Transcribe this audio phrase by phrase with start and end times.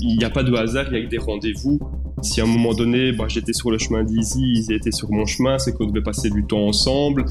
[0.00, 1.78] il n'y a pas de hasard, il y a des rendez-vous.
[2.22, 5.24] Si à un moment donné, bah, j'étais sur le chemin d'Easy, ils étaient sur mon
[5.24, 7.24] chemin, c'est qu'on devait passer du temps ensemble.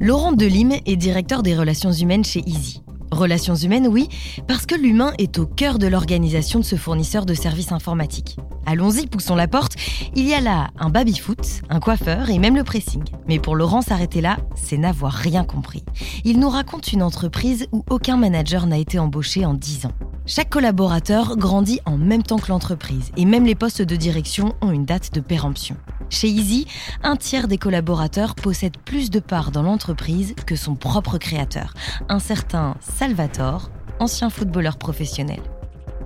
[0.00, 2.82] Laurent Delim est directeur des relations humaines chez Easy.
[3.10, 4.08] Relations humaines, oui,
[4.46, 8.36] parce que l'humain est au cœur de l'organisation de ce fournisseur de services informatiques.
[8.66, 9.76] Allons-y, poussons la porte.
[10.14, 13.02] Il y a là un baby-foot, un coiffeur et même le pressing.
[13.26, 15.84] Mais pour Laurent, s'arrêter là, c'est n'avoir rien compris.
[16.24, 19.92] Il nous raconte une entreprise où aucun manager n'a été embauché en 10 ans.
[20.30, 24.70] Chaque collaborateur grandit en même temps que l'entreprise et même les postes de direction ont
[24.70, 25.74] une date de péremption.
[26.10, 26.66] Chez Easy,
[27.02, 31.72] un tiers des collaborateurs possèdent plus de parts dans l'entreprise que son propre créateur,
[32.10, 35.40] un certain Salvatore, ancien footballeur professionnel.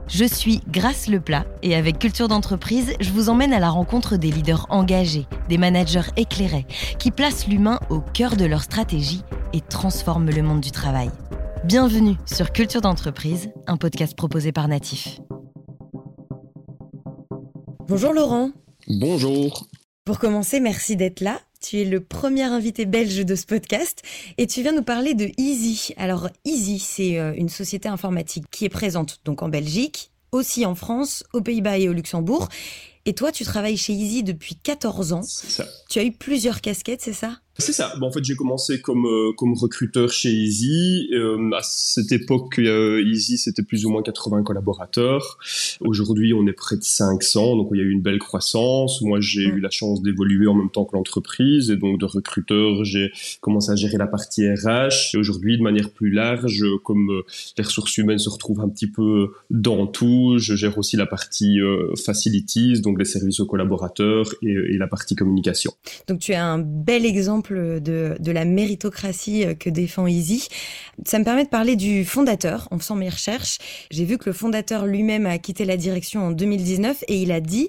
[0.07, 4.31] Je suis Grâce Leplat et avec Culture d'entreprise, je vous emmène à la rencontre des
[4.31, 6.69] leaders engagés, des managers éclairés,
[7.01, 11.11] qui placent l'humain au cœur de leur stratégie et transforment le monde du travail.
[11.65, 15.21] Bienvenue sur Culture d'entreprise, un podcast proposé par Natif.
[17.87, 18.51] Bonjour Laurent.
[18.89, 19.69] Bonjour.
[20.05, 21.41] Pour commencer, merci d'être là.
[21.61, 24.03] Tu es le premier invité belge de ce podcast
[24.39, 25.95] et tu viens nous parler de Easy.
[25.97, 30.75] Alors Easy, c'est euh, une société informatique qui est présente donc en Belgique, aussi en
[30.75, 32.49] France, aux Pays-Bas et au Luxembourg.
[33.05, 35.23] Et toi, tu travailles chez Easy depuis 14 ans.
[35.23, 35.65] Ça.
[35.89, 37.39] Tu as eu plusieurs casquettes, c'est ça?
[37.59, 37.93] C'est ça.
[37.99, 41.09] Bon, en fait, j'ai commencé comme euh, comme recruteur chez Easy.
[41.13, 45.39] Euh, à cette époque, euh, Easy c'était plus ou moins 80 collaborateurs.
[45.81, 49.03] Aujourd'hui, on est près de 500, donc il y a eu une belle croissance.
[49.03, 49.57] Moi, j'ai Mm.
[49.57, 53.71] eu la chance d'évoluer en même temps que l'entreprise, et donc de recruteur, j'ai commencé
[53.71, 55.15] à gérer la partie RH.
[55.15, 57.23] Et aujourd'hui, de manière plus large, comme
[57.59, 61.59] les ressources humaines se retrouvent un petit peu dans tout, je gère aussi la partie
[62.05, 65.73] facilities, donc les services aux collaborateurs et, et la partie communication.
[66.09, 70.49] Donc tu es un bel exemple de, la méritocratie euh, que défend Easy.
[71.05, 73.59] Ça me permet de parler du fondateur en faisant mes recherches.
[73.91, 77.41] J'ai vu que le fondateur lui-même a quitté la direction en 2019 et il a
[77.41, 77.69] dit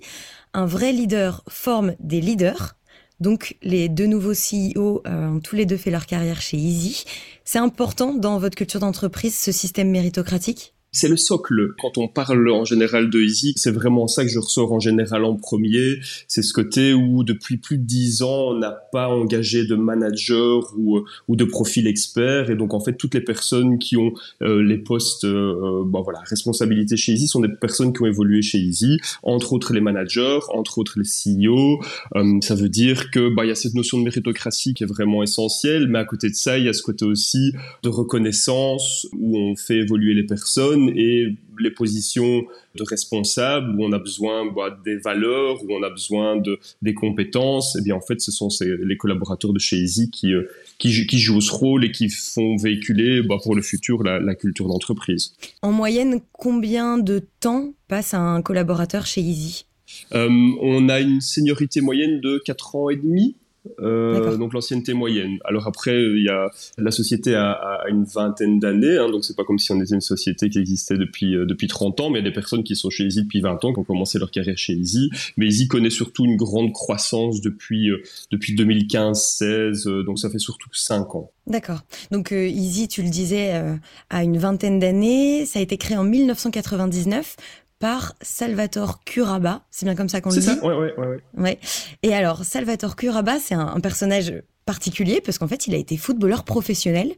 [0.54, 2.76] un vrai leader forme des leaders.
[3.20, 7.06] Donc les deux nouveaux CEO euh, ont tous les deux fait leur carrière chez Easy.
[7.46, 10.74] C'est important dans votre culture d'entreprise ce système méritocratique?
[10.96, 11.74] C'est le socle.
[11.80, 15.26] Quand on parle en général de Easy, c'est vraiment ça que je ressors en général
[15.26, 15.96] en premier.
[16.28, 20.72] C'est ce côté où depuis plus de dix ans, on n'a pas engagé de manager
[20.78, 22.52] ou, ou de profil expert.
[22.52, 26.20] Et donc, en fait, toutes les personnes qui ont euh, les postes, euh, bon, voilà,
[26.26, 29.00] responsabilités chez Easy sont des personnes qui ont évolué chez Easy.
[29.24, 31.80] Entre autres, les managers, entre autres, les CEO.
[32.16, 34.88] Euh, ça veut dire que, bah, il y a cette notion de méritocratie qui est
[34.88, 35.88] vraiment essentielle.
[35.88, 39.56] Mais à côté de ça, il y a ce côté aussi de reconnaissance où on
[39.56, 42.44] fait évoluer les personnes et les positions
[42.76, 46.94] de responsables où on a besoin bah, des valeurs, où on a besoin de, des
[46.94, 50.50] compétences, et bien en fait ce sont ces, les collaborateurs de chez Easy qui, euh,
[50.80, 54.36] qui, qui, jouent ce rôle et qui font véhiculer bah, pour le futur la, la
[54.36, 55.36] culture d'entreprise.
[55.62, 59.66] En moyenne, combien de temps passe un collaborateur chez Easy?
[60.14, 60.30] Euh,
[60.62, 63.36] On a une seniorité moyenne de 4 ans et demi.
[63.80, 65.38] Euh, donc l'ancienneté moyenne.
[65.46, 69.36] Alors après, il y a la société a, a une vingtaine d'années, hein, donc c'est
[69.36, 72.20] pas comme si on était une société qui existait depuis euh, depuis 30 ans, mais
[72.20, 74.20] il y a des personnes qui sont chez Easy depuis 20 ans, qui ont commencé
[74.20, 75.10] leur carrière chez Easy.
[75.38, 80.40] Mais Easy connaît surtout une grande croissance depuis euh, depuis 2015-16, euh, donc ça fait
[80.40, 81.32] surtout 5 ans.
[81.46, 81.82] D'accord.
[82.12, 83.76] Donc euh, Easy, tu le disais, euh,
[84.10, 85.46] a une vingtaine d'années.
[85.46, 87.36] Ça a été créé en 1999
[87.84, 89.66] par Salvatore Curaba.
[89.70, 91.60] C'est bien comme ça qu'on le dit C'est ça, ouais, ouais, ouais, ouais.
[92.02, 95.98] Et alors, Salvatore Curaba, c'est un, un, personnage particulier parce qu'en fait, il a été
[95.98, 97.12] footballeur professionnel.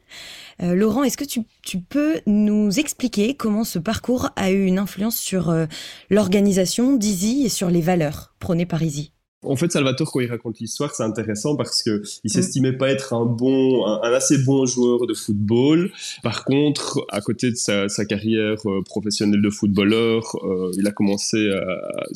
[0.63, 4.79] Euh, Laurent, est-ce que tu, tu, peux nous expliquer comment ce parcours a eu une
[4.79, 5.67] influence sur euh,
[6.09, 9.11] l'organisation d'Easy et sur les valeurs prônées par Easy
[9.45, 13.13] en fait, Salvatore, quand il raconte l'histoire, c'est intéressant parce que il s'estimait pas être
[13.13, 15.91] un bon, un, un, assez bon joueur de football.
[16.23, 20.91] Par contre, à côté de sa, sa carrière euh, professionnelle de footballeur, euh, il a
[20.91, 21.61] commencé euh,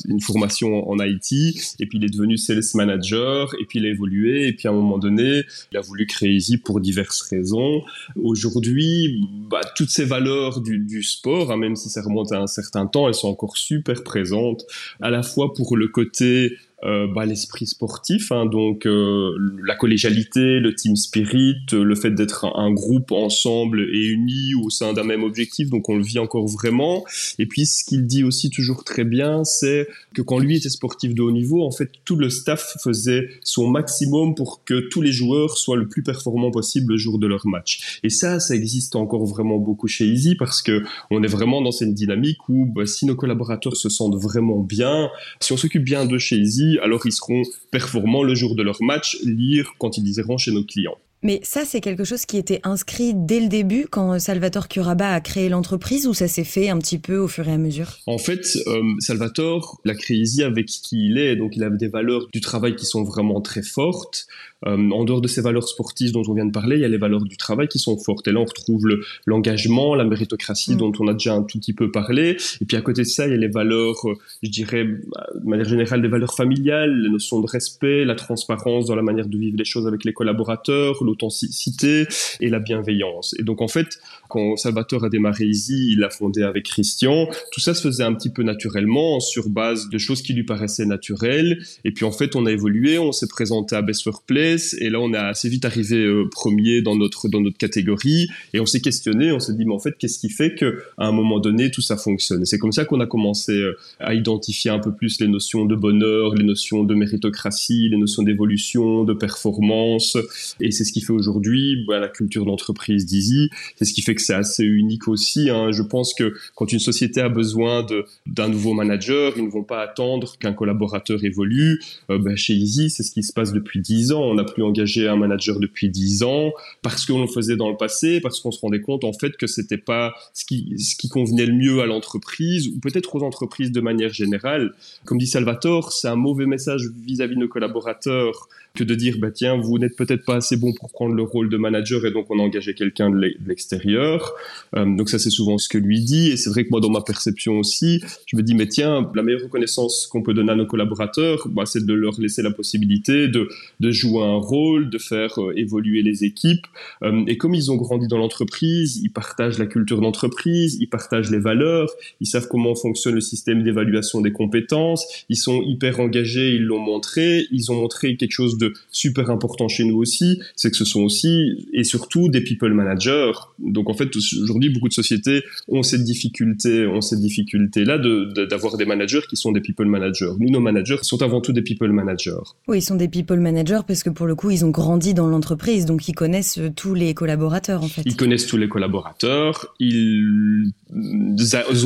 [0.08, 1.32] une formation en IT
[1.80, 4.70] et puis il est devenu sales manager et puis il a évolué et puis à
[4.70, 5.42] un moment donné,
[5.72, 7.82] il a voulu créer Easy pour diverses raisons.
[8.22, 12.46] Aujourd'hui, bah, toutes ces valeurs du, du sport, hein, même si ça remonte à un
[12.46, 14.64] certain temps, elles sont encore super présentes,
[15.00, 20.60] à la fois pour le côté euh, bah, l'esprit sportif, hein, donc euh, la collégialité,
[20.60, 25.04] le team spirit, euh, le fait d'être un, groupe ensemble et unis au sein d'un
[25.04, 27.04] même objectif, donc on le vit encore vraiment.
[27.38, 31.14] Et puis ce qu'il dit aussi toujours très bien, c'est que quand lui était sportif
[31.14, 35.12] de haut niveau, en fait tout le staff faisait son maximum pour que tous les
[35.12, 38.00] joueurs soient le plus performants possible le jour de leur match.
[38.04, 41.72] Et ça, ça existe encore vraiment beaucoup chez Easy parce que on est vraiment dans
[41.72, 45.10] cette dynamique où bah, si nos collaborateurs se sentent vraiment bien,
[45.40, 48.82] si on s'occupe bien d'eux chez Easy, alors ils seront performants le jour de leur
[48.82, 50.96] match, lire quand ils iront chez nos clients.
[51.22, 55.20] Mais ça, c'est quelque chose qui était inscrit dès le début quand Salvatore Curaba a
[55.20, 57.98] créé l'entreprise ou ça s'est fait un petit peu au fur et à mesure?
[58.06, 61.88] En fait, euh, Salvatore l'a créé ici avec qui il est, donc il a des
[61.88, 64.26] valeurs du travail qui sont vraiment très fortes.
[64.66, 66.88] Euh, en dehors de ces valeurs sportives dont on vient de parler, il y a
[66.88, 68.28] les valeurs du travail qui sont fortes.
[68.28, 68.86] Et là, on retrouve
[69.26, 70.78] l'engagement, la méritocratie mm.
[70.78, 72.36] dont on a déjà un tout petit peu parlé.
[72.60, 75.48] Et puis à côté de ça, il y a les valeurs, euh, je dirais, de
[75.48, 79.38] manière générale, des valeurs familiales, les notions de respect, la transparence dans la manière de
[79.38, 82.06] vivre les choses avec les collaborateurs, l'authenticité
[82.40, 83.34] et la bienveillance.
[83.38, 83.98] Et donc en fait,
[84.28, 87.28] quand Salvatore a démarré Easy, il l'a fondé avec Christian.
[87.52, 90.86] Tout ça se faisait un petit peu naturellement, sur base de choses qui lui paraissaient
[90.86, 91.62] naturelles.
[91.84, 95.00] Et puis en fait, on a évolué, on s'est présenté à Best Workplace, et là,
[95.00, 98.80] on a assez vite arrivé euh, premier dans notre dans notre catégorie, et on s'est
[98.80, 101.70] questionné, on s'est dit, mais en fait, qu'est-ce qui fait que à un moment donné,
[101.70, 102.44] tout ça fonctionne?
[102.44, 105.74] C'est comme ça qu'on a commencé euh, à identifier un peu plus les notions de
[105.74, 110.16] bonheur, les notions de méritocratie, les notions d'évolution, de performance,
[110.60, 113.50] et c'est ce qui fait aujourd'hui bah, la culture d'entreprise d'Easy.
[113.76, 115.50] C'est ce qui fait que c'est assez unique aussi.
[115.50, 115.72] Hein.
[115.72, 117.86] Je pense que quand une société a besoin
[118.26, 121.80] d'un nouveau manager, ils ne vont pas attendre qu'un collaborateur évolue.
[122.10, 124.34] Euh, bah, chez Easy, c'est ce qui se passe depuis 10 ans.
[124.42, 126.52] N'a plus engagé un manager depuis 10 ans
[126.82, 129.46] parce qu'on le faisait dans le passé, parce qu'on se rendait compte en fait que
[129.46, 133.72] c'était pas ce qui, ce qui convenait le mieux à l'entreprise ou peut-être aux entreprises
[133.72, 134.74] de manière générale.
[135.04, 139.30] Comme dit Salvatore, c'est un mauvais message vis-à-vis de nos collaborateurs que de dire bah
[139.30, 142.26] tiens vous n'êtes peut-être pas assez bon pour prendre le rôle de manager et donc
[142.30, 144.34] on a engagé quelqu'un de l'extérieur.
[144.76, 146.90] Euh, donc ça c'est souvent ce que lui dit et c'est vrai que moi dans
[146.90, 150.54] ma perception aussi je me dis mais tiens la meilleure reconnaissance qu'on peut donner à
[150.54, 153.48] nos collaborateurs bah, c'est de leur laisser la possibilité de,
[153.80, 156.66] de jouer un rôle de faire euh, évoluer les équipes.
[157.02, 161.30] Euh, et comme ils ont grandi dans l'entreprise ils partagent la culture d'entreprise ils partagent
[161.30, 161.90] les valeurs
[162.20, 166.78] ils savent comment fonctionne le système d'évaluation des compétences ils sont hyper engagés ils l'ont
[166.78, 170.84] montré ils ont montré quelque chose de super important chez nous aussi, c'est que ce
[170.84, 173.32] sont aussi et surtout des people managers.
[173.58, 174.10] Donc en fait,
[174.42, 177.98] aujourd'hui, beaucoup de sociétés ont cette difficulté, ont cette difficulté-là
[178.46, 180.32] d'avoir des managers qui sont des people managers.
[180.38, 182.30] Nous, nos managers sont avant tout des people managers.
[182.68, 185.26] Oui, ils sont des people managers parce que pour le coup, ils ont grandi dans
[185.26, 188.02] l'entreprise, donc ils connaissent euh, tous les collaborateurs en fait.
[188.04, 190.72] Ils connaissent tous les collaborateurs, ils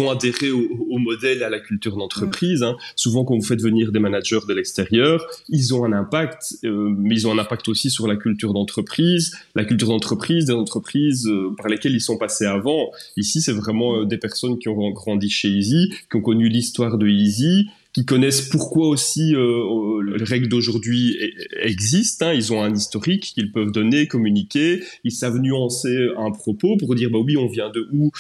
[0.01, 2.63] ont adhéré au, modèle et à la culture d'entreprise.
[2.63, 2.77] Hein.
[2.97, 7.15] Souvent, quand vous faites venir des managers de l'extérieur, ils ont un impact euh, mais
[7.15, 11.55] ils ont un impact aussi sur la culture d'entreprise, la culture d'entreprise des entreprises euh,
[11.57, 12.91] par lesquelles ils sont passés avant.
[13.17, 16.99] Ici, c'est vraiment euh, des personnes qui ont grandi chez Easy, qui ont connu l'histoire
[16.99, 22.27] de Easy, qui connaissent pourquoi aussi les règles d'aujourd'hui e-, existent.
[22.27, 22.33] Hein.
[22.35, 24.83] Ils ont un historique qu'ils peuvent donner, communiquer.
[25.05, 28.11] Ils savent nuancer un propos pour dire bah oui, on vient de où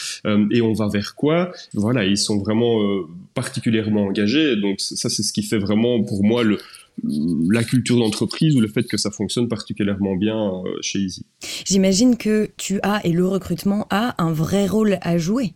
[0.52, 1.50] et on va vers quoi.
[1.73, 2.79] Voilà, ils sont vraiment
[3.35, 4.55] particulièrement engagés.
[4.55, 6.58] Donc ça, c'est ce qui fait vraiment pour moi le,
[7.02, 11.26] la culture d'entreprise ou le fait que ça fonctionne particulièrement bien euh, chez Easy.
[11.64, 15.55] J'imagine que tu as et le recrutement a un vrai rôle à jouer.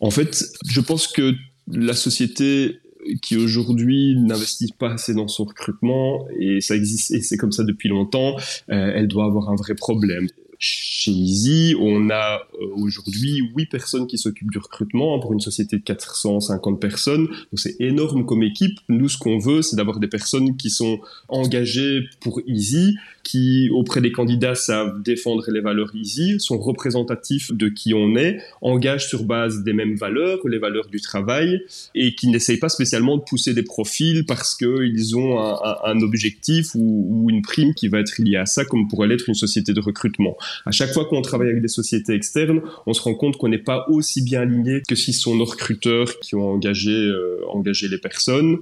[0.00, 1.34] En fait, je pense que
[1.68, 2.80] la société
[3.22, 7.64] qui aujourd'hui n'investit pas assez dans son recrutement et ça existe et c'est comme ça
[7.64, 8.36] depuis longtemps,
[8.70, 10.26] euh, elle doit avoir un vrai problème.
[10.58, 15.76] Chez Easy, on a euh, aujourd'hui 8 personnes qui s'occupent du recrutement pour une société
[15.76, 17.26] de 450 personnes.
[17.26, 18.78] Donc c'est énorme comme équipe.
[18.88, 20.98] Nous, ce qu'on veut, c'est d'avoir des personnes qui sont
[21.28, 27.68] engagées pour Easy, qui, auprès des candidats, savent défendre les valeurs Easy, sont représentatifs de
[27.68, 31.60] qui on est, engagent sur base des mêmes valeurs, les valeurs du travail,
[31.94, 37.06] et qui n'essayent pas spécialement de pousser des profils parce qu'ils ont un, objectif ou,
[37.10, 39.80] ou une prime qui va être liée à ça, comme pourrait l'être une société de
[39.80, 40.36] recrutement.
[40.64, 43.58] À chaque fois qu'on travaille avec des sociétés externes, on se rend compte qu'on n'est
[43.58, 47.88] pas aussi bien aligné que si ce sont nos recruteurs qui ont engagé, euh, engagé
[47.88, 48.58] les personnes.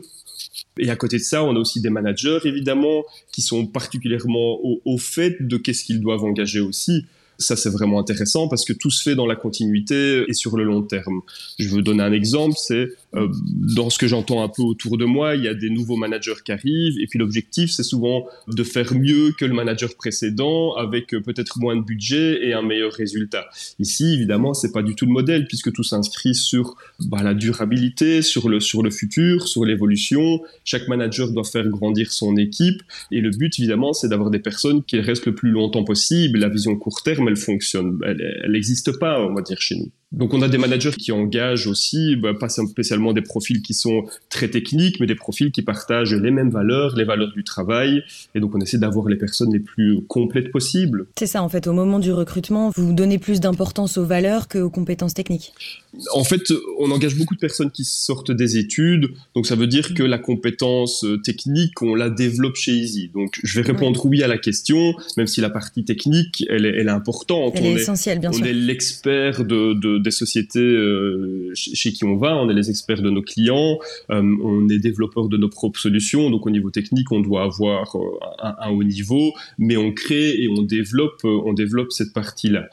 [0.79, 4.99] Et à côté de ça, on a aussi des managers, évidemment, qui sont particulièrement au,
[4.99, 7.05] fait de qu'est-ce qu'ils doivent engager aussi.
[7.39, 10.65] Ça, c'est vraiment intéressant parce que tout se fait dans la continuité et sur le
[10.65, 11.21] long terme.
[11.59, 13.29] Je veux donner un exemple, c'est euh,
[13.77, 16.35] dans ce que j'entends un peu autour de moi, il y a des nouveaux managers
[16.45, 21.15] qui arrivent et puis l'objectif, c'est souvent de faire mieux que le manager précédent avec
[21.15, 23.47] euh, peut-être moins de budget et un meilleur résultat.
[23.79, 28.23] Ici, évidemment, c'est pas du tout le modèle puisque tout s'inscrit sur bah, la durabilité,
[28.23, 30.41] sur le, sur le futur, sur l'évolution.
[30.65, 34.83] Chaque manager doit faire grandir son équipe et le but, évidemment, c'est d'avoir des personnes
[34.83, 36.39] qui restent le plus longtemps possible.
[36.39, 37.99] La vision court terme, elle fonctionne.
[38.05, 39.91] Elle n'existe pas, on va dire, chez nous.
[40.15, 44.05] Donc on a des managers qui engagent aussi, bah, pas spécialement des profils qui sont
[44.31, 48.03] très techniques, mais des profils qui partagent les mêmes valeurs, les valeurs du travail.
[48.35, 51.07] Et donc on essaie d'avoir les personnes les plus complètes possibles.
[51.19, 54.71] C'est ça, en fait, au moment du recrutement, vous donnez plus d'importance aux valeurs qu'aux
[54.71, 55.53] compétences techniques.
[56.13, 59.95] En fait, on engage beaucoup de personnes qui sortent des études, donc ça veut dire
[59.95, 63.11] que la compétence euh, technique, on la développe chez Easy.
[63.15, 66.81] Donc je vais répondre oui, à la question, même si la partie technique, elle est,
[66.81, 67.55] elle est importante.
[67.57, 68.45] Elle est essentielle, bien on sûr.
[68.45, 73.03] On est l'expert de, des sociétés euh, chez qui on va, on est les experts
[73.03, 73.79] de nos clients,
[74.11, 77.97] euh, on est développeur de nos propres solutions, donc au niveau technique, on doit avoir
[78.43, 82.69] un, un, haut niveau, mais on crée et on développe, on développe cette partie-là.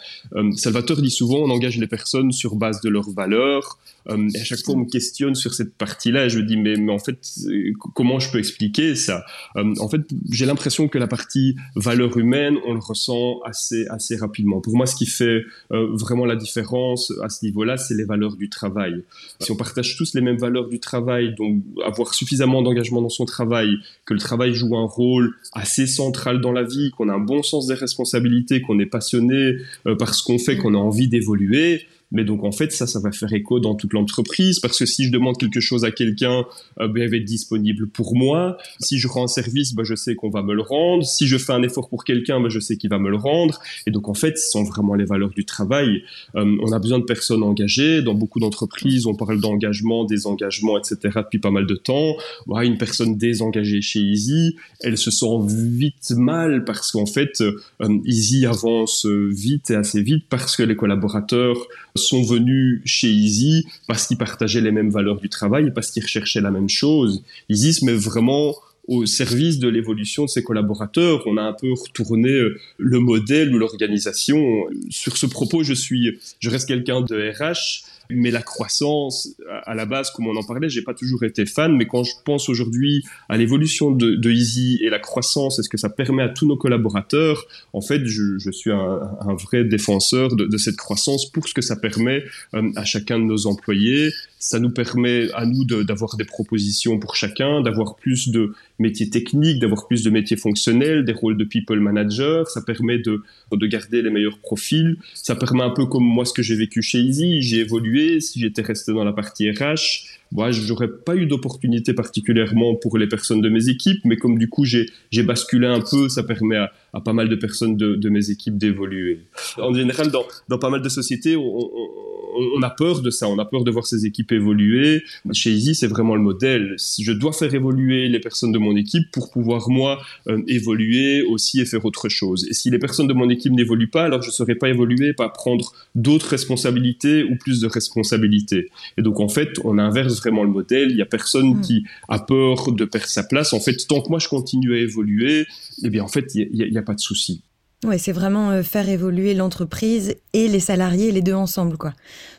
[0.56, 4.44] Salvatore dit souvent, on engage les personnes sur base de leurs valeurs, euh, et à
[4.44, 6.28] chaque fois, on me questionne sur cette partie-là.
[6.28, 9.24] Je me dis, mais, mais en fait, euh, comment je peux expliquer ça?
[9.56, 14.16] Euh, En fait, j'ai l'impression que la partie valeur humaine, on le ressent assez, assez
[14.16, 14.62] rapidement.
[14.62, 18.50] Pour moi, ce qui fait vraiment la différence à ce niveau-là, c'est les valeurs du
[18.50, 19.04] travail.
[19.40, 23.26] Si on partage tous les mêmes valeurs du travail, donc avoir suffisamment d'engagement dans son
[23.26, 27.20] travail, que le travail joue un rôle assez central dans la vie, qu'on a un
[27.20, 29.58] bon sens des responsabilités, qu'on est passionné
[30.00, 33.12] par ce qu'on fait, qu'on a envie d'évoluer, mais donc en fait ça, ça va
[33.12, 36.46] faire écho dans toute l'entreprise parce que si je demande quelque chose à quelqu'un,
[36.80, 38.58] euh, ben, elle va être disponible pour moi.
[38.80, 41.06] Si je rends un service, ben, je sais qu'on va me le rendre.
[41.06, 43.60] Si je fais un effort pour quelqu'un, ben, je sais qu'il va me le rendre.
[43.88, 46.04] Et donc en fait, ce sont vraiment les valeurs du travail.
[46.36, 48.02] Euh, on a besoin de personnes engagées.
[48.02, 50.98] Dans beaucoup d'entreprises, on parle d'engagement, désengagement, etc.
[51.18, 52.16] depuis pas mal de temps.
[52.46, 58.00] Voilà, une personne désengagée chez Easy, elle se sent vite mal parce qu'en fait, euh,
[58.06, 61.58] Easy avance vite et assez vite parce que les collaborateurs
[61.96, 66.42] sont venus chez Easy parce qu'ils partageaient les mêmes valeurs du travail parce qu'ils recherchaient
[66.42, 67.24] la même chose.
[67.50, 68.56] Easy se met vraiment
[68.88, 71.24] au service de l'évolution de ses collaborateurs.
[71.26, 74.66] On a un peu retourné euh, le modèle ou l'organisation.
[74.90, 79.86] Sur ce propos, je suis, je reste quelqu'un de RH mais la croissance, à la
[79.86, 83.04] base, comme on en parlait, j'ai pas toujours été fan, mais quand je pense aujourd'hui
[83.30, 86.56] à l'évolution de, Easy et la croissance et ce que ça permet à tous nos
[86.56, 89.00] collaborateurs, en fait, je, suis un,
[89.36, 93.26] vrai défenseur de, de, cette croissance pour ce que ça permet euh, à chacun de
[93.26, 94.12] nos employés.
[94.44, 99.60] Ça nous permet à nous d'avoir des propositions pour chacun, d'avoir plus de métiers techniques,
[99.60, 102.50] d'avoir plus de métiers fonctionnels, des rôles de people manager.
[102.50, 103.22] Ça permet de,
[103.52, 104.98] de garder les meilleurs profils.
[105.14, 107.44] Ça permet un peu comme moi ce que j'ai vécu chez Easy.
[107.44, 108.20] J'ai évolué.
[108.20, 113.08] Si j'étais resté dans la partie RH, moi, j'aurais pas eu d'opportunité particulièrement pour les
[113.08, 114.88] personnes de mes équipes, mais comme du coup j'ai
[115.24, 116.72] basculé un peu, ça permet à,
[117.02, 119.22] pas mal de personnes de, mes équipes d'évoluer.
[119.58, 123.64] En général, dans, pas mal de sociétés, on, a peur de ça, on a peur
[123.64, 125.04] de voir ces équipes évoluer.
[125.34, 126.76] Chez Easy, c'est vraiment le modèle.
[126.78, 131.60] Je dois faire évoluer les personnes de mon équipe pour pouvoir moi euh, évoluer aussi
[131.60, 132.48] et faire autre chose.
[132.50, 135.14] Et si les personnes de mon équipe n'évoluent pas, alors je ne saurais pas évoluer,
[135.14, 138.70] pas prendre d'autres responsabilités ou plus de responsabilités.
[138.98, 140.92] Et donc en fait, on inverse vraiment le modèle.
[140.92, 141.62] Il y a personne mm.
[141.62, 143.54] qui a peur de perdre sa place.
[143.54, 145.46] En fait, tant que moi je continue à évoluer,
[145.84, 147.44] eh bien en fait, il n'y a, a, pas de souci.
[147.84, 151.94] Ouais, c'est vraiment euh, faire évoluer l'entreprise et les salariés, les deux ensemble, quoi.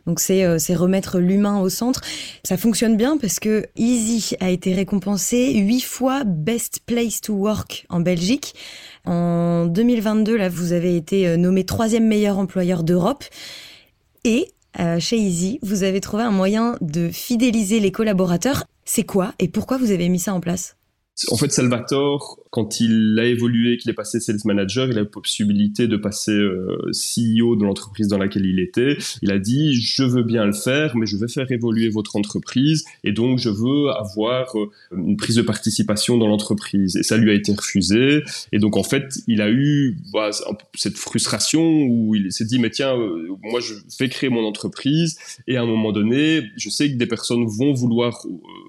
[0.07, 2.01] Donc c'est euh, remettre l'humain au centre.
[2.45, 7.87] Ça fonctionne bien parce que Easy a été récompensé huit fois Best Place to Work
[7.89, 8.55] en Belgique.
[9.05, 13.25] En 2022, là, vous avez été euh, nommé troisième meilleur employeur d'Europe.
[14.23, 14.47] Et
[14.99, 18.65] chez Easy, vous avez trouvé un moyen de fidéliser les collaborateurs.
[18.85, 20.77] C'est quoi et pourquoi vous avez mis ça en place?
[21.31, 25.05] En fait, Salvatore, quand il a évolué, qu'il est passé sales manager, il a la
[25.07, 28.99] possibilité de passer euh, CEO de l'entreprise dans laquelle il était.
[29.23, 32.85] Il a dit, je veux bien le faire, mais je vais faire évoluer votre entreprise
[33.05, 36.95] et donc je veux avoir euh, une prise de participation dans l'entreprise.
[36.97, 38.23] Et ça lui a été refusé.
[38.53, 40.29] Et donc, en fait, il a eu bah,
[40.75, 45.17] cette frustration où il s'est dit, mais tiens, euh, moi, je vais créer mon entreprise
[45.49, 48.27] et à un moment donné, je sais que des personnes vont vouloir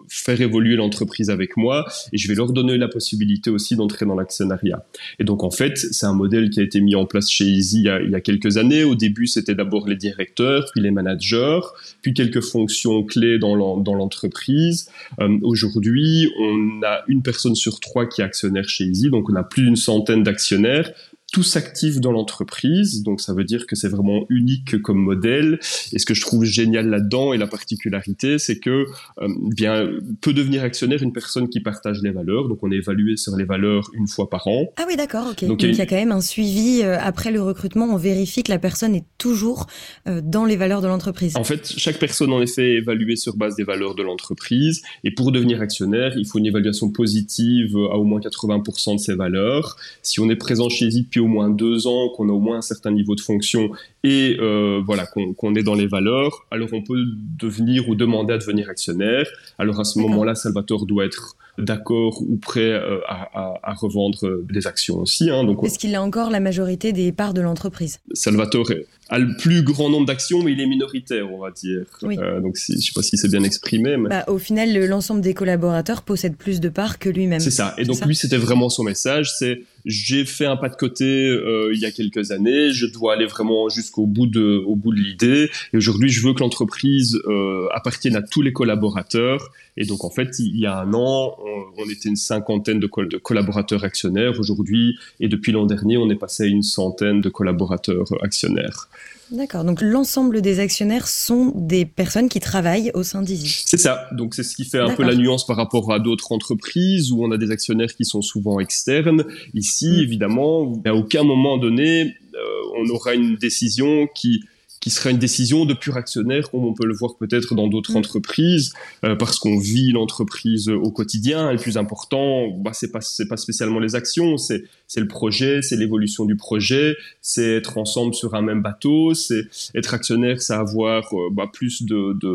[0.08, 4.16] faire évoluer l'entreprise avec moi et je vais leur donner la possibilité aussi d'entrer dans
[4.16, 4.86] l'actionnariat.
[5.20, 7.84] Et donc en fait, c'est un modèle qui a été mis en place chez Easy
[7.84, 8.84] il y a, quelques années.
[8.84, 11.62] Au début, c'était d'abord les directeurs, puis les managers,
[12.02, 14.90] puis quelques fonctions clés dans l'entreprise.
[15.20, 19.36] Euh, Aujourd'hui, on a une personne sur trois qui est actionnaire chez Easy, donc on
[19.36, 20.92] a plus d'une centaine d'actionnaires
[21.34, 25.60] tous actifs dans l'entreprise, donc ça veut dire que c'est vraiment unique comme modèle.
[25.92, 28.86] Et ce que je trouve génial là-dedans et la particularité, c'est que
[29.20, 29.90] euh, bien
[30.22, 32.48] peut devenir actionnaire une personne qui partage les valeurs.
[32.48, 34.68] Donc on est évalué sur les valeurs une fois par an.
[34.78, 35.46] Ah oui, d'accord, ok.
[35.46, 37.86] Donc, il y, a quand même un suivi euh, après le recrutement.
[37.86, 39.66] On vérifie que la personne est toujours
[40.08, 41.36] euh, dans les valeurs de l'entreprise.
[41.36, 44.84] En fait, chaque personne en effet est évaluée sur base des valeurs de l'entreprise.
[45.04, 49.16] Et pour devenir actionnaire, il faut une évaluation positive à au moins 80% de ses
[49.16, 49.78] valeurs.
[50.04, 52.62] Si on est présent chez depuis au moins deux ans, qu'on a au moins un
[52.62, 53.72] certain niveau de fonction
[54.04, 57.04] et euh, voilà qu'on est dans les valeurs, alors on peut
[57.40, 59.26] devenir ou demander à devenir actionnaire.
[59.58, 64.66] Alors à ce moment-là, Salvatore doit être d'accord ou prêt euh, à, à, revendre des
[64.66, 65.30] actions aussi.
[65.30, 68.00] Hein, donc, Est-ce qu'il a encore la majorité des parts de l'entreprise?
[68.14, 68.72] Salvatore
[69.14, 71.86] a le plus grand nombre d'actions, mais il est minoritaire, on va dire.
[72.04, 73.96] Euh, donc je ne sais pas si c'est bien exprimé.
[73.96, 74.10] Mais...
[74.10, 77.40] Bah, au final, l'ensemble des collaborateurs possède plus de parts que lui-même.
[77.40, 77.76] C'est ça.
[77.78, 81.72] Et donc lui, c'était vraiment son message, c'est j'ai fait un pas de côté euh,
[81.74, 85.00] il y a quelques années, je dois aller vraiment jusqu'au bout de, au bout de
[85.00, 85.50] l'idée.
[85.74, 89.52] Et aujourd'hui, je veux que l'entreprise euh, appartienne à tous les collaborateurs.
[89.76, 91.36] Et donc, en fait, il y a un an,
[91.78, 94.40] on, était une cinquantaine de, de collaborateurs actionnaires.
[94.40, 98.88] Aujourd'hui, et depuis l'an dernier, on est passé à une centaine de collaborateurs actionnaires.
[99.32, 99.64] D'accord.
[99.64, 103.64] Donc l'ensemble des actionnaires sont des personnes qui travaillent au sein d'Easy.
[103.66, 104.08] C'est ça.
[104.12, 107.24] Donc c'est ce qui fait un peu la nuance par rapport à d'autres entreprises où
[107.24, 109.24] on a des actionnaires qui sont souvent externes.
[109.54, 110.00] Ici, mm.
[110.02, 112.40] évidemment, à aucun moment donné, euh,
[112.78, 114.44] on aura une décision qui
[114.82, 117.94] qui sera une décision de pur actionnaire, comme on peut le voir peut-être dans d'autres
[117.94, 117.98] mm.
[117.98, 118.74] entreprises,
[119.06, 121.50] euh, parce qu'on vit l'entreprise au quotidien.
[121.50, 125.08] Et le plus important, bah, c'est pas c'est pas spécialement les actions, c'est c'est le
[125.08, 130.40] projet, c'est l'évolution du projet, c'est être ensemble sur un même bateau, c'est être actionnaire,
[130.40, 131.84] c'est avoir euh, bah, plus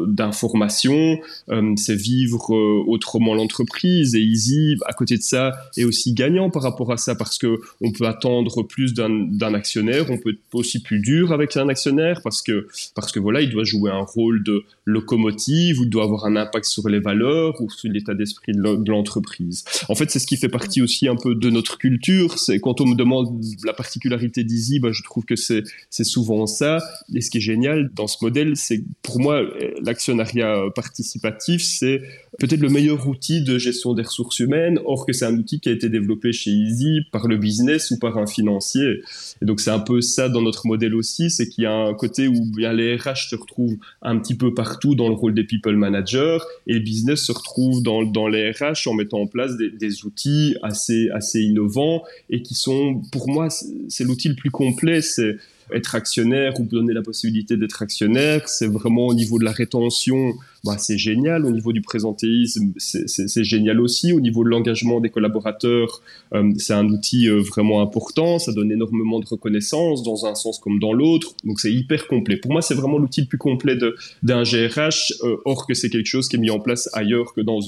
[0.09, 4.17] d'informations, euh, c'est vivre autrement l'entreprise.
[4.17, 7.61] Et Easy, à côté de ça, est aussi gagnant par rapport à ça, parce que
[7.81, 12.23] on peut attendre plus d'un actionnaire, on peut être aussi plus dur avec un actionnaire,
[12.25, 16.25] parce que parce que voilà, il doit jouer un rôle de locomotive ou doit avoir
[16.25, 19.65] un impact sur les valeurs ou sur l'état d'esprit de l'entreprise.
[19.89, 22.37] En fait, c'est ce qui fait partie aussi un peu de notre culture.
[22.63, 26.79] Quand on me demande la particularité d'Easy, bah, je trouve que c'est souvent ça.
[27.15, 29.43] Et ce qui est génial dans ce modèle, c'est pour moi
[29.83, 32.01] l'actionnariat participatif, c'est
[32.39, 34.81] peut-être le meilleur outil de gestion des ressources humaines.
[34.85, 37.99] Or que c'est un outil qui a été développé chez Easy par le business ou
[37.99, 39.03] par un financier.
[39.43, 41.95] Et donc c'est un peu ça dans notre modèle aussi, c'est qu'il y a un
[41.95, 45.45] côté où bien les RH se retrouvent un petit peu partout dans le rôle des
[45.45, 49.57] people managers et le business se retrouve dans, dans les RH en mettant en place
[49.57, 54.51] des, des outils assez, assez innovants et qui sont, pour moi, c'est l'outil le plus
[54.51, 55.03] complet.
[55.03, 55.37] C'est
[55.73, 58.49] être actionnaire ou donner la possibilité d'être actionnaire.
[58.49, 60.35] C'est vraiment au niveau de la rétention,
[60.65, 61.45] bah, c'est génial.
[61.45, 64.13] Au niveau du présentéisme, c'est génial aussi.
[64.13, 66.03] Au niveau de l'engagement des collaborateurs,
[66.35, 68.39] euh, c'est un outil euh, vraiment important.
[68.39, 71.35] Ça donne énormément de reconnaissance dans un sens comme dans l'autre.
[71.45, 72.37] Donc c'est hyper complet.
[72.37, 73.77] Pour moi, c'est vraiment l'outil le plus complet
[74.23, 77.41] d'un GRH, euh, or que c'est quelque chose qui est mis en place ailleurs que
[77.41, 77.61] dans,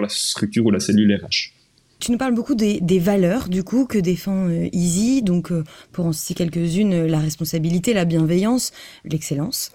[0.00, 1.52] la structure ou la cellule RH.
[1.98, 5.22] Tu nous parles beaucoup des, valeurs, du coup, que défend euh, Easy.
[5.22, 8.72] Donc, euh, pour en citer quelques-unes, euh, la responsabilité, la bienveillance,
[9.04, 9.72] l'excellence.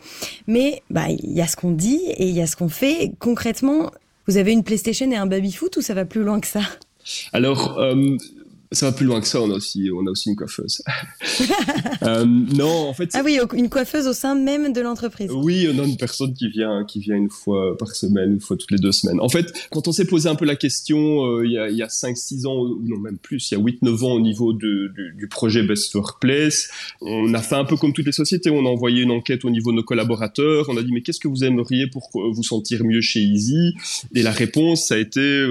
[0.48, 3.12] Mais bah, il y a ce qu'on dit et il y a ce qu'on fait.
[3.20, 3.92] Concrètement,
[4.28, 6.62] vous avez une PlayStation et un baby-foot ou ça va plus loin que ça?
[7.34, 7.80] Alors,
[8.74, 10.82] ça va plus loin que ça, on a aussi, on a aussi une coiffeuse.
[12.04, 13.10] euh, non, en fait.
[13.14, 15.30] Ah oui, une coiffeuse au sein même de l'entreprise.
[15.32, 18.56] Oui, on a une personne qui vient, qui vient une fois par semaine, une fois
[18.56, 19.20] toutes les deux semaines.
[19.20, 21.76] En fait, quand on s'est posé un peu la question, euh, il y a, il
[21.76, 24.54] y a 5-6 ans, ou non même plus, il y a 8-9 ans au niveau
[24.54, 26.70] de, du, du, projet Best Workplace,
[27.02, 29.50] on a fait un peu comme toutes les sociétés, on a envoyé une enquête au
[29.50, 32.86] niveau de nos collaborateurs, on a dit mais qu'est-ce que vous aimeriez pour vous sentir
[32.86, 33.74] mieux chez Easy?
[34.16, 35.46] Et la réponse, ça a été,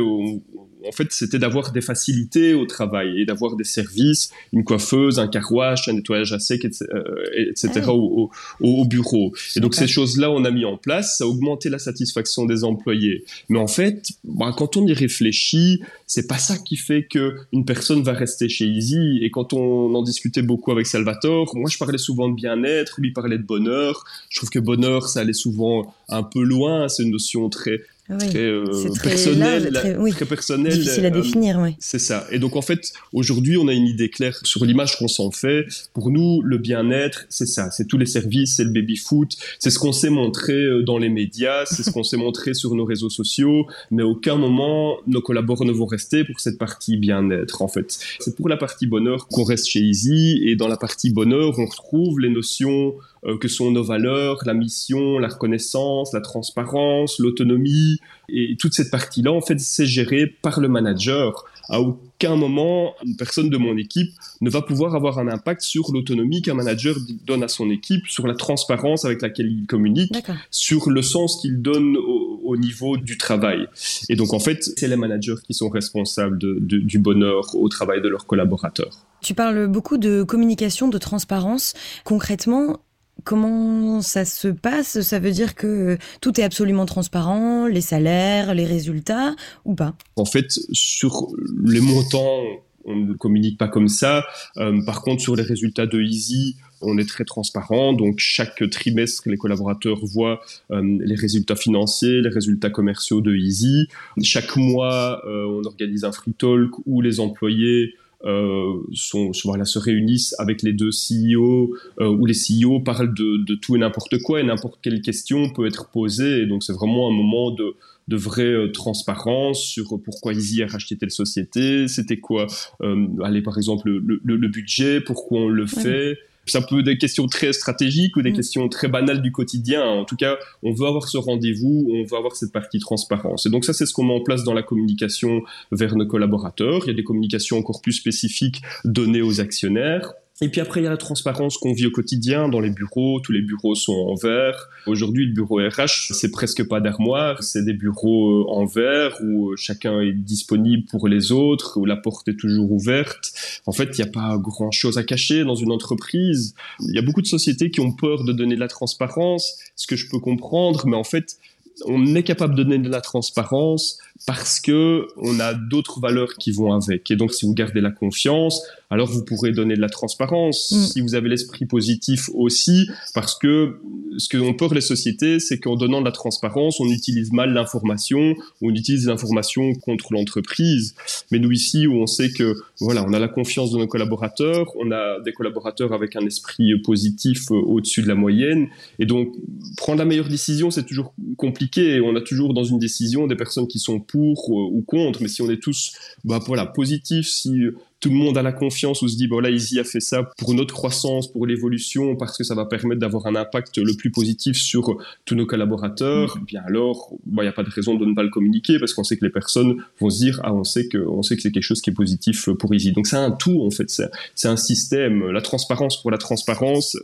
[0.87, 5.29] en fait, c'était d'avoir des facilités au travail et d'avoir des services, une coiffeuse, un
[5.29, 9.33] carouage, un nettoyage à sec, etc., ah au, au, bureau.
[9.57, 12.65] Et donc, ces choses-là, on a mis en place, ça a augmenté la satisfaction des
[12.65, 13.25] employés.
[13.49, 17.65] Mais en fait, bah, quand on y réfléchit, c'est pas ça qui fait que une
[17.65, 19.21] personne va rester chez Easy.
[19.23, 23.13] Et quand on en discutait beaucoup avec Salvatore, moi, je parlais souvent de bien-être, lui
[23.13, 24.05] parlait de bonheur.
[24.29, 26.89] Je trouve que bonheur, ça allait souvent un peu loin.
[26.89, 27.81] C'est une notion très
[28.19, 28.65] très, euh,
[29.03, 30.73] personnel, très, personnel.
[30.73, 31.77] Difficile à euh, définir, oui.
[31.79, 32.27] C'est ça.
[32.31, 35.67] Et donc en fait, aujourd'hui, on a une idée claire sur l'image qu'on s'en fait.
[35.93, 39.79] Pour nous, le bien-être, c'est ça, c'est tous les services, c'est le baby-foot, c'est ce
[39.79, 43.11] qu'on s'est montré euh, dans les médias, c'est ce qu'on s'est montré sur nos réseaux
[43.11, 47.63] sociaux, mais à aucun moment nos collaborateurs ne vont rester pour cette partie bien-être.
[47.63, 51.11] En fait, c'est pour la partie bonheur qu'on reste chez Easy, et dans la partie
[51.11, 52.95] bonheur, on retrouve les notions
[53.27, 57.99] euh, que sont nos valeurs, la mission, la reconnaissance, la transparence, l'autonomie.
[58.31, 61.45] Et toute cette partie-là, en fait, c'est géré par le manager.
[61.69, 65.93] À aucun moment, une personne de mon équipe ne va pouvoir avoir un impact sur
[65.93, 70.13] l'autonomie qu'un manager donne à son équipe, sur la transparence avec laquelle il communique,
[70.51, 73.69] sur le sens qu'il donne au, niveau du travail.
[74.09, 78.09] Et donc, en fait, c'est les managers qui sont responsables du bonheur au travail de
[78.09, 79.07] leurs collaborateurs.
[79.23, 81.75] Tu parles beaucoup de communication, de transparence.
[82.05, 82.81] Concrètement,
[83.25, 85.01] Comment ça se passe?
[85.03, 89.95] Ça veut dire que tout est absolument transparent, les salaires, les résultats ou pas?
[90.17, 91.29] En fait, sur
[91.65, 92.43] les montants
[92.85, 94.25] on ne communique pas comme ça.
[94.57, 97.93] Euh, par contre, sur les résultats de Easy, on est très transparent.
[97.93, 103.89] Donc, chaque trimestre, les collaborateurs voient euh, les résultats financiers, les résultats commerciaux de Easy.
[104.23, 110.35] Chaque mois, euh, on organise un free talk où les employés sont, voilà, se réunissent
[110.39, 114.45] avec les deux CEO, où les CEO parlent de, de tout et n'importe quoi et
[114.45, 116.43] n'importe quelle question peut être posée.
[116.43, 117.77] Et donc, c'est vraiment un moment de,
[118.11, 122.49] de vraie euh, transparence sur pourquoi Easy a racheté telle société, c'était quoi,
[122.83, 126.19] euh, allez, par exemple, le, budget, pourquoi on le fait.
[126.47, 128.37] Ça peut être des questions très stratégiques ou des mm.
[128.37, 129.85] questions très banales du quotidien.
[129.85, 133.47] En tout cas, on veut avoir ce rendez-vous, on veut avoir cette partie transparence.
[133.47, 136.83] Et donc ça, c'est ce qu'on met en place dans la communication vers nos collaborateurs.
[136.85, 140.13] Il y a des communications encore plus spécifiques données aux actionnaires.
[140.43, 143.21] Et puis après, il y a la transparence qu'on vit au quotidien dans les bureaux.
[143.21, 144.71] Tous les bureaux sont en verre.
[144.87, 147.43] Aujourd'hui, le bureau RH, c'est presque pas d'armoire.
[147.43, 151.85] C'est des bureaux euh, en verre où euh, chacun est disponible pour les autres, où
[151.85, 153.33] la porte est toujours ouverte.
[153.67, 156.55] En fait, il n'y a pas grand chose à cacher dans une entreprise.
[156.81, 159.87] Il y a beaucoup de sociétés qui ont peur de donner de la transparence, ce
[159.87, 161.37] que je peux comprendre, mais en fait,
[161.85, 166.53] on est capable de donner de la transparence parce que on a d'autres valeurs qui
[166.53, 167.11] vont avec.
[167.11, 170.73] Et donc, si vous gardez la confiance, alors vous pourrez donner de la transparence.
[170.73, 170.87] Mm.
[170.87, 173.79] Si vous avez l'esprit positif aussi, parce que
[174.19, 177.53] ce que ont peur les sociétés, c'est qu'en donnant de la transparence, on utilise mal
[177.53, 180.95] l'information, on utilise l'information contre l'entreprise.
[181.31, 184.67] Mais nous ici, où on sait que voilà, on a la confiance de nos collaborateurs,
[184.77, 189.33] on a des collaborateurs avec un esprit positif euh, au-dessus de la moyenne, et donc
[189.77, 192.01] prendre la meilleure décision, c'est toujours compliqué.
[192.01, 195.29] On a toujours dans une décision des personnes qui sont pour euh, ou contre, mais
[195.29, 195.93] si on est tous
[196.25, 197.63] bah, voilà, positifs, si
[198.01, 200.31] tout le monde a la confiance ou se dit, bon là, Easy a fait ça
[200.39, 204.11] pour notre croissance, pour l'évolution, parce que ça va permettre d'avoir un impact le plus
[204.11, 206.45] positif sur tous nos collaborateurs, mm.
[206.45, 209.05] bien alors, il n'y a pas de raison de ne pas le communiquer, parce qu'on
[209.05, 211.53] sait que les personnes vont se dire, ah, on sait que, on sait que c'est
[211.53, 212.93] quelque chose qui est positif pour Easy.
[212.93, 213.91] Donc c'est un tout, en fait,
[214.35, 215.31] c'est un système.
[215.31, 216.97] La transparence pour la transparence,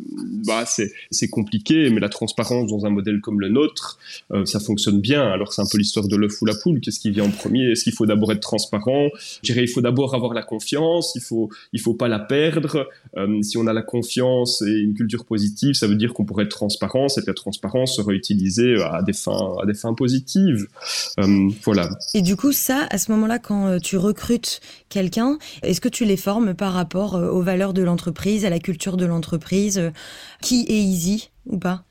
[0.47, 3.99] bah, c'est compliqué, mais la transparence dans un modèle comme le nôtre,
[4.33, 5.23] euh, ça fonctionne bien.
[5.23, 6.81] Alors c'est un peu l'histoire de l'œuf ou la poule.
[6.81, 7.71] Qu'est-ce qui vient en premier?
[7.71, 9.09] Est-ce qu'il faut d'abord être transparent?
[9.43, 12.88] Je dirais, il faut d'abord avoir la confiance il faut, il faut pas la perdre.
[13.16, 16.44] Euh, si on a la confiance et une culture positive, ça veut dire qu'on pourrait
[16.44, 17.09] être transparent.
[17.09, 20.66] Cette transparence sera utilisée à des fins, à des fins positives.
[21.18, 21.88] Euh, voilà.
[22.14, 26.05] Et du coup, ça, à ce moment-là, quand euh, tu recrutes quelqu'un, est-ce que tu
[26.05, 29.92] les formes par rapport aux valeurs de l'entreprise, à la culture de l'entreprise,
[30.42, 31.85] qui est easy ou pas?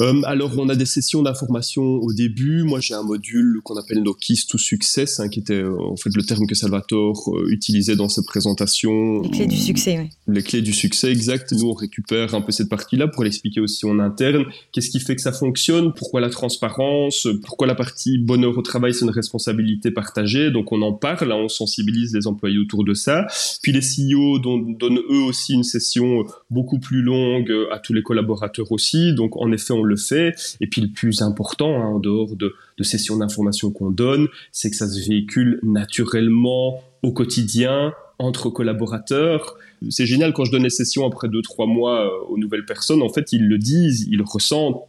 [0.00, 2.62] Euh, alors, on a des sessions d'information au début.
[2.62, 5.96] Moi, j'ai un module qu'on appelle nos Keys to Success, hein, qui était euh, en
[5.96, 9.22] fait le terme que Salvatore euh, utilisait dans ses présentations.
[9.22, 10.10] Les clés du succès, oui.
[10.32, 11.52] Les clés du succès, exact.
[11.52, 14.44] Nous, on récupère un peu cette partie-là pour l'expliquer aussi en interne.
[14.72, 15.92] Qu'est-ce qui fait que ça fonctionne?
[15.92, 17.26] Pourquoi la transparence?
[17.44, 20.50] Pourquoi la partie bonheur au travail, c'est une responsabilité partagée?
[20.50, 23.26] Donc, on en parle, hein, on sensibilise les employés autour de ça.
[23.62, 28.70] Puis, les CEO donnent eux aussi une session beaucoup plus longue à tous les collaborateurs
[28.72, 29.14] aussi.
[29.14, 30.34] Donc, en effet, on le fait.
[30.60, 34.76] Et puis le plus important, hein, en dehors de, sessions d'information qu'on donne, c'est que
[34.76, 39.56] ça se véhicule naturellement au quotidien entre collaborateurs.
[39.90, 43.02] C'est génial quand je donne les sessions après deux, trois mois euh, aux nouvelles personnes.
[43.02, 44.82] En fait, ils le disent, ils ressentent.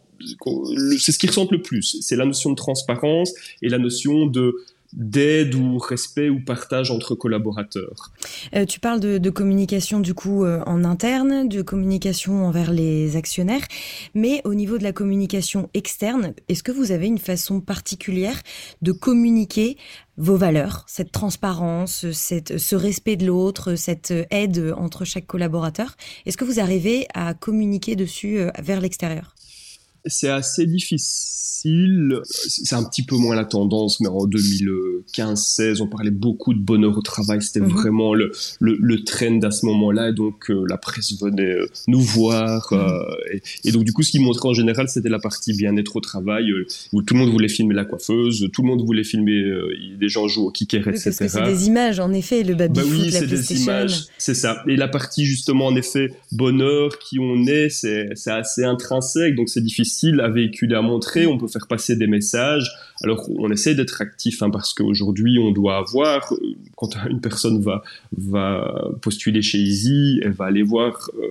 [0.98, 1.98] C'est ce qu'ils ressentent le plus.
[2.00, 4.54] C'est la notion de transparence et la notion de
[4.92, 8.12] d'aide ou respect ou partage entre collaborateurs.
[8.54, 13.66] Euh, tu parles de, communication du coup euh, en interne, de communication envers les actionnaires,
[14.14, 18.40] mais au niveau de la communication externe, est-ce que vous avez une façon particulière
[18.82, 19.76] de communiquer
[20.18, 25.96] vos valeurs, cette transparence, cette, ce respect de l'autre, cette aide entre chaque collaborateur?
[26.26, 29.34] Est-ce que vous arrivez à communiquer dessus euh, vers l'extérieur?
[30.06, 31.42] C'est assez difficile
[32.48, 36.96] c'est un petit peu moins la tendance, mais en 2015-16, on parlait beaucoup de bonheur
[36.96, 37.42] au travail.
[37.42, 37.68] C'était mhm.
[37.68, 40.10] vraiment le, le, trend à ce moment-là.
[40.10, 42.68] Et donc, euh, la presse venait euh, nous voir.
[42.72, 42.78] Mhm.
[42.78, 46.00] Euh, et, donc, du coup, ce qui montrait en général, c'était la partie bien-être au
[46.00, 46.50] travail,
[46.92, 49.42] où tout le monde voulait filmer la coiffeuse, tout le monde voulait filmer
[49.98, 51.12] des gens jouent au kicker, etc.
[51.12, 54.62] C'est des images, en effet, le baby bah oui, c'est des images, c'est ça.
[54.66, 59.62] Et la partie, justement, en effet, bonheur, qui on est, c'est assez intrinsèque, donc c'est
[59.62, 61.26] difficile à véhiculer, à montrer.
[61.26, 62.70] On peut faire passer des messages.
[63.02, 67.60] Alors on essaie d'être actif hein, parce qu'aujourd'hui on doit avoir, euh, quand une personne
[67.60, 67.82] va,
[68.16, 71.26] va postuler chez Easy, elle va aller voir euh,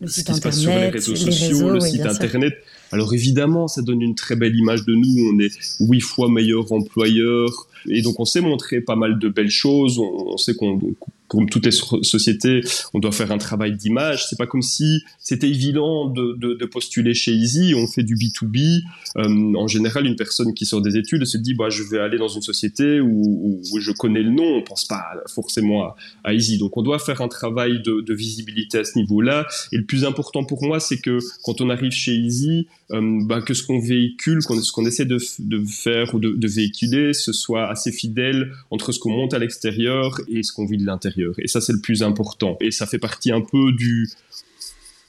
[0.00, 2.54] le ce qui se passe sur les réseaux sociaux, le site internet.
[2.92, 5.32] Alors évidemment, ça donne une très belle image de nous.
[5.32, 5.50] On est
[5.80, 7.68] huit fois meilleur employeur.
[7.88, 9.98] Et donc on sait montrer pas mal de belles choses.
[9.98, 10.80] On, sait qu'on
[11.28, 12.60] comme toutes les sociétés,
[12.92, 14.26] on doit faire un travail d'image.
[14.28, 17.74] C'est pas comme si c'était évident de, de, de, postuler chez Easy.
[17.74, 18.82] On fait du B2B.
[19.16, 22.18] Euh, en général, une personne qui sort des études se dit, bah, je vais aller
[22.18, 24.56] dans une société où, où je connais le nom.
[24.56, 26.58] On pense pas forcément à, à, Easy.
[26.58, 29.46] Donc, on doit faire un travail de, de visibilité à ce niveau-là.
[29.72, 33.54] Et le plus important pour moi, c'est que quand on arrive chez Easy, bah, que
[33.54, 35.18] ce qu'on véhicule, ce qu'on essaie de,
[35.66, 40.42] faire ou de, véhiculer, ce soit assez fidèle entre ce qu'on monte à l'extérieur et
[40.42, 41.34] ce qu'on vit de l'intérieur.
[41.38, 42.56] Et ça, c'est le plus important.
[42.60, 44.08] Et ça fait partie un peu du,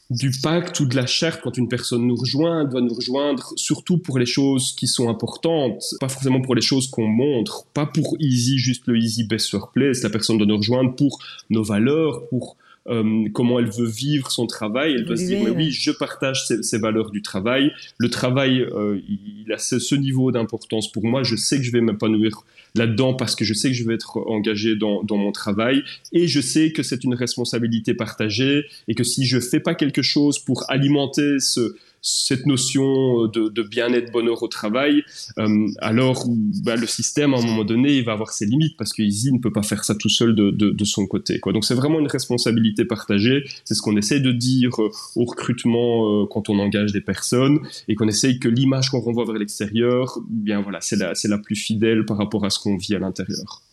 [0.10, 3.98] du pacte ou de la charte quand une personne nous rejoint, doit nous rejoindre surtout
[3.98, 8.16] pour les choses qui sont importantes, pas forcément pour les choses qu'on montre, pas pour
[8.20, 10.04] easy, juste le easy best workplace.
[10.04, 12.56] La personne doit nous rejoindre pour nos valeurs, pour
[12.88, 14.93] euh, comment elle veut vivre son travail.
[14.93, 17.71] Elle doit se dire, mais oui, je partage ces, valeurs du travail.
[17.98, 21.24] Le travail, euh, il a ce, ce niveau d'importance pour moi.
[21.24, 22.43] Je sais que je vais m'épanouir
[22.76, 26.28] là-dedans parce que je sais que je vais être engagé dans, dans mon travail et
[26.28, 30.39] je sais que c'est une responsabilité partagée et que si je fais pas quelque chose
[30.39, 31.76] pour alimenter ce,
[32.08, 35.04] cette notion de, de bien-être, bonheur au travail,
[35.39, 36.28] euh, alors
[36.63, 39.34] bah, le système, à un moment donné, il va avoir ses limites parce que Easy
[39.34, 41.39] ne peut pas faire ça tout seul de, de, de son côté.
[41.39, 41.52] Quoi.
[41.52, 43.44] Donc c'est vraiment une responsabilité partagée.
[43.63, 47.60] C'est ce qu'on essaie de dire euh, au recrutement euh, quand on engage des personnes
[47.88, 51.39] et qu'on essaye que l'image qu'on renvoie vers l'extérieur, bien voilà, c'est la, c'est la
[51.39, 53.63] plus fidèle par rapport à ce qu'on vit à l'intérieur.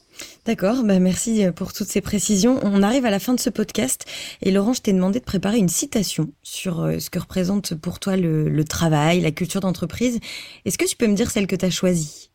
[0.44, 2.58] D'accord, bah merci euh, pour toutes ces précisions.
[2.64, 4.06] On arrive à la fin de ce podcast
[4.42, 8.00] et Laurent, je t'ai demandé de préparer une citation sur euh, ce que représente pour
[8.00, 10.18] toi le, travail, la culture d'entreprise.
[10.64, 12.30] Est-ce que tu peux me dire celle que tu as choisie?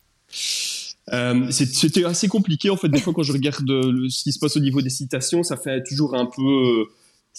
[1.12, 2.88] Euh, C'était assez compliqué en fait.
[2.88, 5.82] Des fois, quand je regarde ce qui se passe au niveau des citations, ça fait
[5.82, 6.86] toujours un peu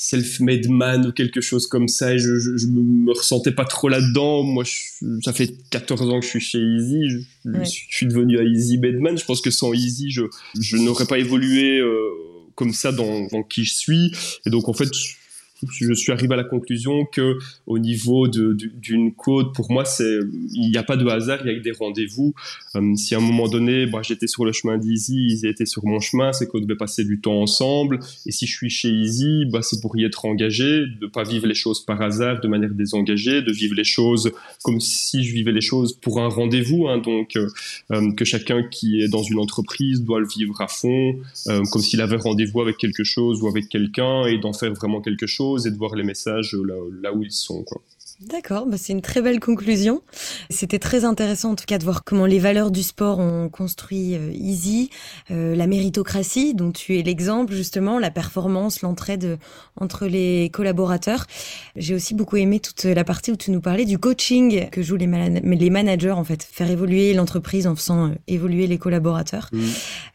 [0.02, 4.44] self-made man ou quelque chose comme ça et je, je, me ressentais pas trop là-dedans.
[4.44, 4.64] Moi,
[5.26, 7.26] ça fait 14 ans que je suis chez Easy.
[7.44, 9.18] Je, suis devenu à Easy made man.
[9.18, 10.22] Je pense que sans Easy, je,
[10.58, 11.98] je n'aurais pas évolué euh,
[12.56, 14.14] comme ça dans, dans, qui je suis.
[14.46, 14.88] Et donc, en fait,
[15.68, 20.78] je suis arrivé à la conclusion que au niveau d'une côte, pour moi, il n'y
[20.78, 22.34] a pas de hasard, il y a des rendez-vous.
[22.76, 25.86] Euh, si à un moment donné, bah, j'étais sur le chemin d'Easy, ils étaient sur
[25.86, 28.00] mon chemin, c'est qu'on devait passer du temps ensemble.
[28.26, 31.48] Et si je suis chez Easy, bah, c'est pour y être engagé, de pas vivre
[31.48, 34.32] les choses par hasard, de manière désengagée, de vivre les choses
[34.64, 36.88] comme si je vivais les choses pour un rendez-vous.
[36.88, 37.48] Hein, donc euh,
[37.92, 41.16] euh, que chacun qui est dans une entreprise doit le vivre à fond,
[41.72, 45.26] comme s'il avait rendez-vous avec quelque chose ou avec quelqu'un et d'en faire vraiment quelque
[45.26, 47.64] chose et de voir les messages là, là où ils sont.
[47.64, 47.82] Quoi.
[48.28, 50.02] D'accord, bah c'est une très belle conclusion.
[50.50, 54.16] C'était très intéressant en tout cas de voir comment les valeurs du sport ont construit
[54.16, 54.90] euh, Easy,
[55.32, 59.38] euh, la méritocratie dont tu es l'exemple justement, la performance, l'entraide euh,
[59.78, 61.28] entre les collaborateurs.
[61.78, 64.98] J'ai aussi beaucoup aimé toute la partie où tu nous parlais du coaching que jouent
[64.98, 69.48] les, les managers en fait, faire évoluer l'entreprise en faisant évoluer les collaborateurs.
[69.54, 69.62] Mmh.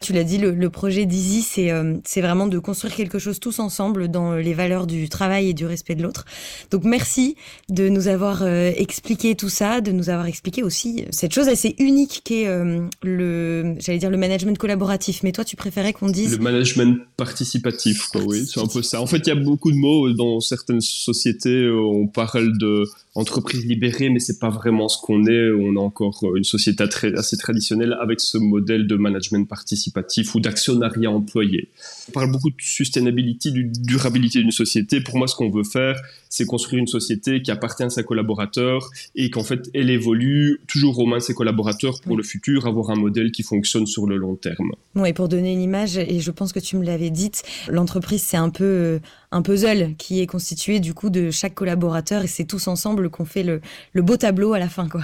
[0.01, 1.71] Tu l'as dit, le, le projet d'Easy c'est
[2.03, 5.65] c'est vraiment de construire quelque chose tous ensemble dans les valeurs du travail et du
[5.65, 6.25] respect de l'autre.
[6.69, 7.35] Donc merci
[7.69, 11.75] de nous avoir euh, expliqué tout ça, de nous avoir expliqué aussi cette chose assez
[11.79, 15.23] unique qu'est euh, le, j'allais dire le management collaboratif.
[15.23, 18.09] Mais toi, tu préférais qu'on dise le management participatif.
[18.15, 19.01] Oui, c'est un peu ça.
[19.01, 21.69] En fait, il y a beaucoup de mots dans certaines sociétés.
[21.69, 25.49] On parle de entreprise libérée, mais c'est pas vraiment ce qu'on est.
[25.51, 26.83] On a encore une société
[27.15, 31.69] assez traditionnelle avec ce modèle de management participatif ou d'actionnariat employé.
[32.09, 34.99] On parle beaucoup de sustainability, de durabilité d'une société.
[34.99, 35.95] Pour moi, ce qu'on veut faire,
[36.35, 40.99] c'est construire une société qui appartient à ses collaborateurs et qu'en fait, elle évolue toujours
[40.99, 44.17] aux mains de ses collaborateurs pour le futur, avoir un modèle qui fonctionne sur le
[44.17, 44.73] long terme.
[44.95, 47.31] Oui, et pour donner une image, et je pense que tu me l'avais dit,
[47.69, 48.99] l'entreprise, c'est un peu euh,
[49.31, 53.25] un puzzle qui est constitué du coup de chaque collaborateur et c'est tous ensemble qu'on
[53.25, 53.61] fait le,
[53.93, 55.03] le beau tableau à la fin, quoi.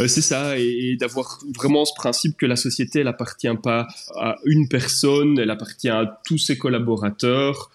[0.00, 4.36] Euh, c'est ça, et, d'avoir vraiment ce principe que la société, elle appartient pas à
[4.44, 7.70] une personne, elle appartient à tous ses collaborateurs,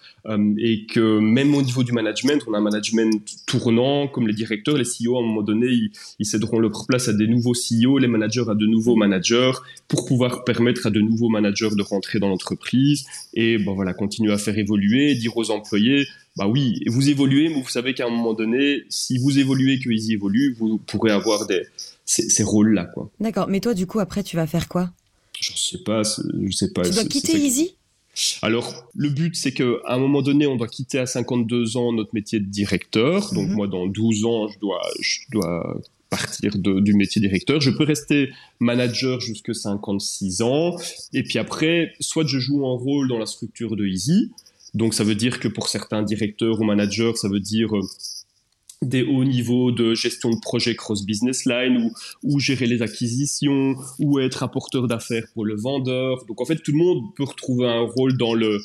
[0.58, 4.76] et que même au niveau du management, on a un management tournant, comme les directeurs,
[4.76, 7.98] les CEO, à un moment donné, ils, ils céderont leur place à des nouveaux CEO,
[7.98, 9.52] les managers à de nouveaux managers,
[9.86, 14.32] pour pouvoir permettre à de nouveaux managers de rentrer dans l'entreprise, et bon voilà, continuer
[14.32, 18.10] à faire évoluer, dire aux employés, bah oui, vous évoluez, mais vous savez qu'à un
[18.10, 21.62] moment donné, si vous évoluez, qu'ils y évoluent, vous pourrez avoir des,
[22.04, 22.90] ces, ces rôles-là.
[23.20, 24.90] D'accord, mais toi, du coup, après, tu vas faire quoi?
[25.40, 26.82] Je sais pas, je sais pas.
[26.82, 27.74] Tu dois quitter Easy?
[28.42, 32.14] Alors, le but, c'est qu'à un moment donné, on doit quitter à 52 ans notre
[32.14, 33.32] métier de directeur.
[33.32, 33.54] Donc, mhm.
[33.54, 37.60] moi, dans 12 ans, je dois, je dois partir de, du métier directeur.
[37.60, 40.76] Je peux rester manager jusqu'à 56 ans.
[41.12, 44.30] Et puis après, soit je joue un rôle dans la structure de Easy,
[44.74, 47.82] donc ça veut dire que pour certains directeurs ou managers, ça veut dire euh,
[48.82, 54.20] des hauts niveaux de gestion de projet cross-business line ou, ou gérer les acquisitions ou
[54.20, 56.24] être apporteur d'affaires pour le vendeur.
[56.26, 58.58] Donc en fait, tout le monde peut retrouver un rôle dans le,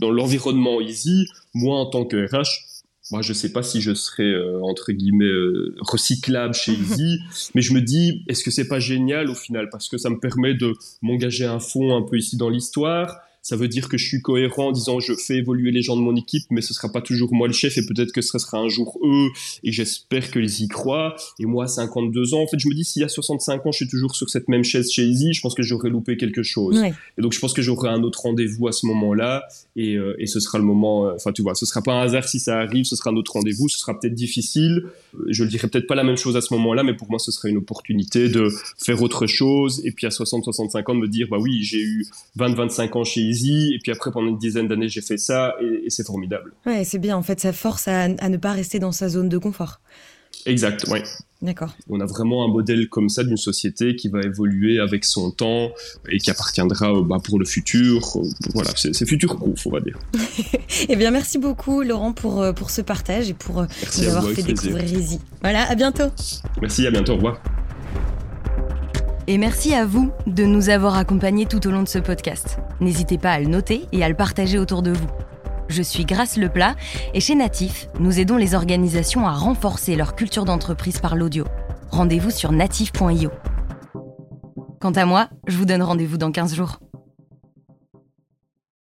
[0.00, 2.72] dans l'environnement Easy, moi en tant que RH,
[3.10, 7.18] moi, je sais pas si je serais euh, entre guillemets euh, recyclable chez Easy,
[7.54, 9.68] mais je me dis, est-ce que c'est pas génial au final?
[9.70, 10.72] Parce que ça me permet de
[11.02, 14.68] m'engager un fond un peu ici dans l'histoire, ça veut dire que je suis cohérent
[14.68, 17.34] en disant je fais évoluer les gens de mon équipe, mais ce sera pas toujours
[17.34, 19.28] moi le chef et peut-être que ce sera un jour eux
[19.64, 21.16] et j'espère qu'ils y croient.
[21.40, 23.78] Et moi, 52 ans, en fait, je me dis s'il y a 65 ans, je
[23.78, 26.80] suis toujours sur cette même chaise chez Easy, je pense que j'aurais loupé quelque chose.
[27.18, 29.42] Et donc, je pense que j'aurai un autre rendez-vous à ce moment-là
[29.74, 32.02] et, euh, et, ce sera le moment, euh, enfin, tu vois, ce sera pas un
[32.02, 34.84] hasard si ça arrive, ce sera un autre rendez-vous, ce sera peut-être difficile.
[35.28, 37.32] Je le dirai peut-être pas la même chose à ce moment-là, mais pour moi, ce
[37.32, 41.26] serait une opportunité de faire autre chose et puis à 60-65 ans de me dire,
[41.30, 42.06] bah oui, j'ai eu
[42.38, 45.90] 20-25 ans chez Easy et puis après pendant une dizaine d'années j'ai fait ça et,
[45.90, 46.52] c'est formidable.
[46.66, 49.38] Ouais, c'est bien en fait, ça force à, ne pas rester dans sa zone de
[49.38, 49.80] confort.
[50.46, 51.00] Exact, oui.
[51.42, 51.74] D'accord.
[51.88, 55.70] On a vraiment un modèle comme ça d'une société qui va évoluer avec son temps
[56.08, 58.16] et qui appartiendra bah, pour le futur.
[58.54, 59.98] Voilà, c'est futur proof, on va dire.
[60.88, 63.66] eh bien, merci beaucoup, Laurent, pour, euh, pour ce partage et pour euh,
[63.98, 65.18] nous avoir fait découvrir Easy.
[65.42, 66.10] Voilà, à bientôt.
[66.60, 67.42] Merci, à bientôt, au revoir.
[69.28, 72.58] Et merci à vous de nous avoir accompagnés tout au long de ce podcast.
[72.80, 75.06] N'hésitez pas à le noter et à le partager autour de vous.
[75.68, 76.74] Je suis Grace Leplat
[77.14, 81.44] et chez Natif, nous aidons les organisations à renforcer leur culture d'entreprise par l'audio.
[81.90, 83.30] Rendez-vous sur natif.io.
[84.80, 86.80] Quant à moi, je vous donne rendez-vous dans 15 jours.